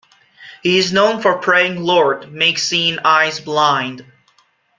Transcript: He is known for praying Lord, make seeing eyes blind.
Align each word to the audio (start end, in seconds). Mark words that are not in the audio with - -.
He 0.63 0.79
is 0.79 0.91
known 0.91 1.21
for 1.21 1.37
praying 1.37 1.79
Lord, 1.83 2.33
make 2.33 2.57
seeing 2.57 2.97
eyes 3.05 3.39
blind. 3.39 4.03